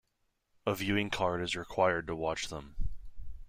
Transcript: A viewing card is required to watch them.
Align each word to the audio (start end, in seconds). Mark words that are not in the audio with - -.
A 0.65 0.73
viewing 0.73 1.11
card 1.11 1.43
is 1.43 1.55
required 1.55 2.07
to 2.07 2.15
watch 2.15 2.47
them. 2.47 2.75